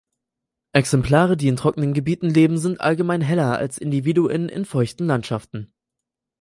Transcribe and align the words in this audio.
Exemplare 0.71 1.37
die 1.37 1.47
in 1.47 1.57
trockenen 1.57 1.93
Gebieten 1.93 2.27
leben 2.27 2.57
sind 2.57 2.81
allgemein 2.81 3.21
heller 3.21 3.59
als 3.59 3.77
Individuen 3.77 4.49
in 4.49 4.65
feuchten 4.65 5.05
Landschaften. 5.05 5.71